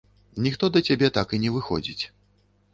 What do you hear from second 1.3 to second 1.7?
і не